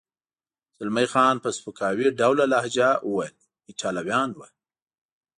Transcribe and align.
زلمی 0.77 1.07
خان 1.13 1.35
په 1.43 1.49
سپکاوي 1.57 2.07
ډوله 2.19 2.45
لهجه 2.53 2.89
وویل: 3.09 3.35
ایټالویان 3.69 4.29
و. 4.37 4.39